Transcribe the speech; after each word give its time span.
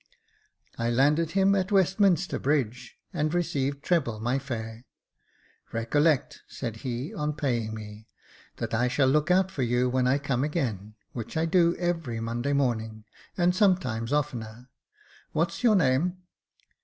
I 0.79 0.89
landed 0.89 1.33
him 1.37 1.53
at 1.53 1.71
"Westminster 1.71 2.39
Bridge, 2.39 2.97
and 3.13 3.31
received 3.35 3.83
treble 3.83 4.19
my 4.19 4.39
fare." 4.39 4.83
Recollect," 5.73 6.41
said 6.47 6.77
he, 6.77 7.13
on 7.13 7.33
paying 7.33 7.75
me," 7.75 8.07
that 8.57 8.73
I 8.73 8.87
shall 8.87 9.07
look 9.07 9.29
out 9.29 9.51
for 9.51 9.61
you 9.61 9.87
when 9.91 10.07
I 10.07 10.17
come 10.17 10.43
again, 10.43 10.95
which 11.11 11.37
I 11.37 11.45
do 11.45 11.75
every 11.75 12.19
Monday 12.19 12.53
morning, 12.53 13.05
and 13.37 13.55
sometimes 13.55 14.11
oftener. 14.11 14.71
What's 15.33 15.61
your 15.63 15.75
name 15.75 16.17